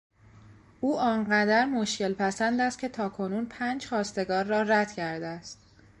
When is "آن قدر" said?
0.99-1.65